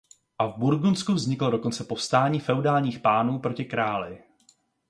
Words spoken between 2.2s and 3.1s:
feudálních